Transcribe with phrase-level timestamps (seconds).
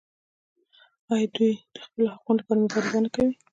[1.13, 3.33] آیا دوی د خپلو حقونو لپاره مبارزه نه کوي؟